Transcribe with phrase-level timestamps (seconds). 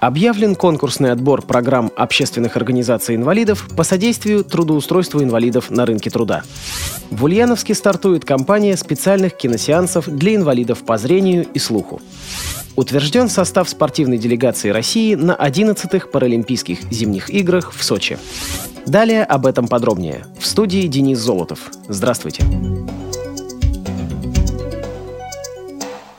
[0.00, 6.42] Объявлен конкурсный отбор программ общественных организаций инвалидов по содействию трудоустройству инвалидов на рынке труда.
[7.10, 12.00] В Ульяновске стартует кампания специальных киносеансов для инвалидов по зрению и слуху.
[12.76, 18.18] Утвержден состав спортивной делегации России на 11-х Паралимпийских зимних играх в Сочи.
[18.86, 20.26] Далее об этом подробнее.
[20.38, 21.70] В студии Денис Золотов.
[21.88, 22.44] Здравствуйте.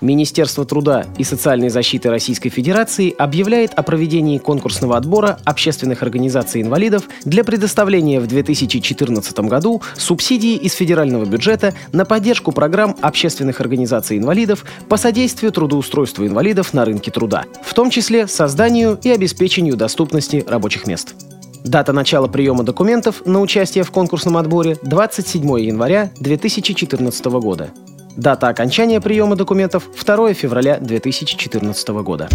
[0.00, 7.08] Министерство труда и социальной защиты Российской Федерации объявляет о проведении конкурсного отбора общественных организаций инвалидов
[7.24, 14.64] для предоставления в 2014 году субсидии из федерального бюджета на поддержку программ общественных организаций инвалидов
[14.88, 20.86] по содействию трудоустройству инвалидов на рынке труда, в том числе созданию и обеспечению доступности рабочих
[20.86, 21.14] мест.
[21.62, 27.70] Дата начала приема документов на участие в конкурсном отборе 27 января 2014 года.
[28.16, 32.28] Дата окончания приема документов 2 февраля 2014 года.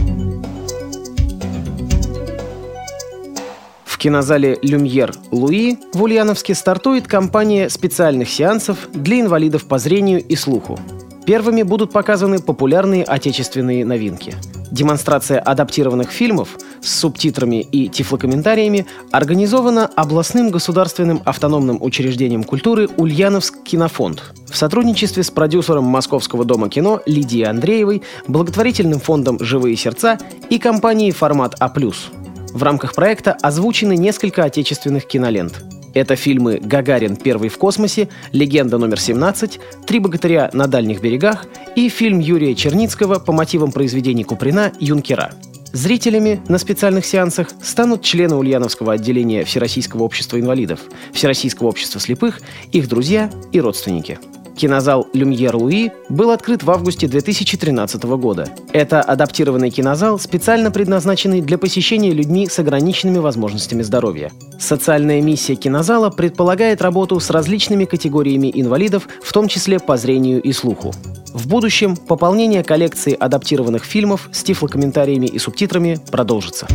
[3.83, 10.35] В кинозале «Люмьер Луи» в Ульяновске стартует кампания специальных сеансов для инвалидов по зрению и
[10.35, 10.79] слуху.
[11.25, 14.35] Первыми будут показаны популярные отечественные новинки.
[14.71, 24.33] Демонстрация адаптированных фильмов с субтитрами и тифлокомментариями организована областным государственным автономным учреждением культуры «Ульяновск кинофонд»
[24.49, 30.17] в сотрудничестве с продюсером Московского дома кино Лидией Андреевой, благотворительным фондом «Живые сердца»
[30.49, 31.71] и компанией «Формат А+.»
[32.53, 35.63] В рамках проекта озвучены несколько отечественных кинолент–
[35.95, 37.15] это фильмы «Гагарин.
[37.15, 43.17] Первый в космосе», «Легенда номер 17», «Три богатыря на дальних берегах» и фильм Юрия Черницкого
[43.17, 45.33] по мотивам произведений Куприна «Юнкера».
[45.71, 50.81] Зрителями на специальных сеансах станут члены Ульяновского отделения Всероссийского общества инвалидов,
[51.13, 54.19] Всероссийского общества слепых, их друзья и родственники–
[54.55, 58.47] Кинозал «Люмьер Луи» был открыт в августе 2013 года.
[58.71, 64.31] Это адаптированный кинозал, специально предназначенный для посещения людьми с ограниченными возможностями здоровья.
[64.59, 70.53] Социальная миссия кинозала предполагает работу с различными категориями инвалидов, в том числе по зрению и
[70.53, 70.93] слуху.
[71.33, 76.65] В будущем пополнение коллекции адаптированных фильмов с тифлокомментариями и субтитрами продолжится.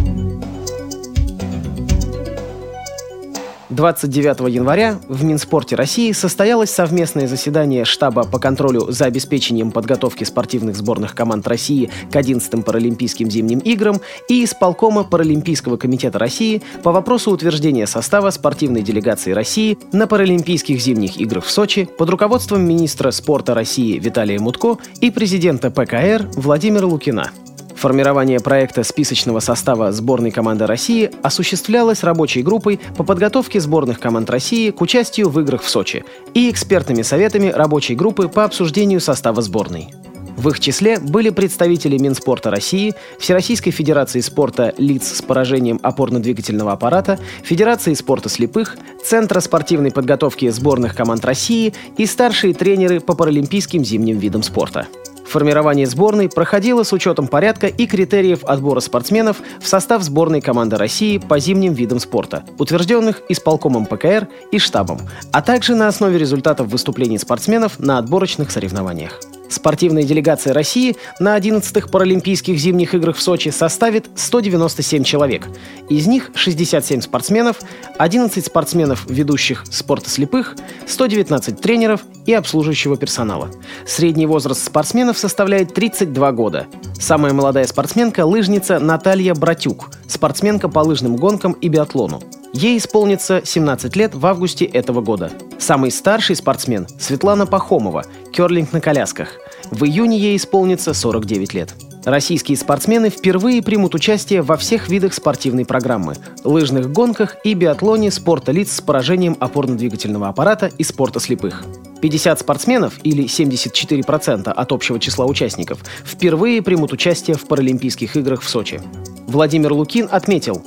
[3.70, 10.76] 29 января в Минспорте России состоялось совместное заседание штаба по контролю за обеспечением подготовки спортивных
[10.76, 17.31] сборных команд России к 11-м Паралимпийским зимним играм и исполкома Паралимпийского комитета России по вопросу
[17.31, 23.54] утверждения состава спортивной делегации России на Паралимпийских зимних играх в Сочи под руководством министра спорта
[23.54, 27.31] России Виталия Мутко и президента ПКР Владимира Лукина.
[27.80, 34.70] Формирование проекта списочного состава сборной команды России осуществлялось рабочей группой по подготовке сборных команд России
[34.70, 36.04] к участию в играх в Сочи
[36.34, 39.94] и экспертными советами рабочей группы по обсуждению состава сборной.
[40.36, 47.19] В их числе были представители Минспорта России, Всероссийской Федерации спорта лиц с поражением опорно-двигательного аппарата,
[47.42, 54.19] Федерации спорта слепых, Центра спортивной подготовки сборных команд России и старшие тренеры по паралимпийским зимним
[54.19, 54.86] видам спорта.
[55.30, 61.18] Формирование сборной проходило с учетом порядка и критериев отбора спортсменов в состав сборной команды России
[61.18, 64.98] по зимним видам спорта, утвержденных исполкомом ПКР и штабом,
[65.30, 69.20] а также на основе результатов выступлений спортсменов на отборочных соревнованиях.
[69.50, 75.49] Спортивная делегация России на 11-х Паралимпийских зимних играх в Сочи составит 197 человек.
[75.88, 77.61] Из них 67 спортсменов,
[77.99, 80.56] 11 спортсменов, ведущих спорта слепых,
[80.87, 83.50] 119 тренеров и обслуживающего персонала.
[83.87, 86.67] Средний возраст спортсменов составляет 32 года.
[86.94, 92.22] Самая молодая спортсменка– лыжница Наталья Братюк, спортсменка по лыжным гонкам и биатлону.
[92.53, 95.31] Ей исполнится 17 лет в августе этого года.
[95.59, 99.28] Самый старший спортсмен– Светлана Пахомова, керлинг на колясках.
[99.70, 101.74] В июне ей исполнится 49 лет.
[102.04, 108.52] Российские спортсмены впервые примут участие во всех видах спортивной программы– лыжных гонках и биатлоне спорта
[108.52, 111.62] лиц с поражением опорно-двигательного аппарата и спорта слепых.
[112.00, 118.49] 50 спортсменов, или 74% от общего числа участников, впервые примут участие в Паралимпийских играх в
[118.49, 118.81] Сочи.
[119.26, 120.64] Владимир Лукин отметил,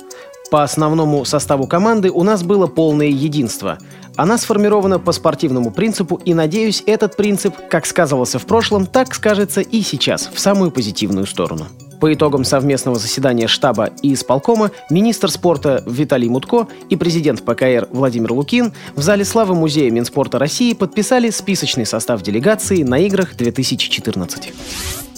[0.50, 3.78] по основному составу команды у нас было полное единство.
[4.16, 9.60] Она сформирована по спортивному принципу, и, надеюсь, этот принцип, как сказывался в прошлом, так скажется
[9.60, 11.66] и сейчас, в самую позитивную сторону.
[12.00, 18.32] По итогам совместного заседания штаба и исполкома министр спорта Виталий Мутко и президент ПКР Владимир
[18.32, 24.52] Лукин в зале славы Музея Минспорта России подписали списочный состав делегации на играх 2014.